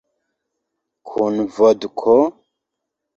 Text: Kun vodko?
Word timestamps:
Kun 1.09 1.37
vodko? 1.57 2.15